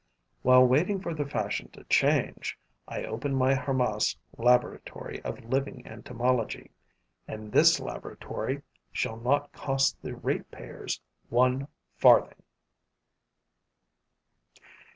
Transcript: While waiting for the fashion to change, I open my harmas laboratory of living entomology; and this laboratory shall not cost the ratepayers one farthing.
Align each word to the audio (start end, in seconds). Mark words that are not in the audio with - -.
While 0.41 0.65
waiting 0.65 0.99
for 0.99 1.13
the 1.13 1.27
fashion 1.27 1.69
to 1.73 1.83
change, 1.83 2.57
I 2.87 3.03
open 3.03 3.35
my 3.35 3.53
harmas 3.53 4.17
laboratory 4.35 5.21
of 5.21 5.45
living 5.45 5.85
entomology; 5.85 6.71
and 7.27 7.51
this 7.51 7.79
laboratory 7.79 8.63
shall 8.91 9.17
not 9.17 9.51
cost 9.51 10.01
the 10.01 10.15
ratepayers 10.15 10.99
one 11.29 11.67
farthing. 11.97 12.41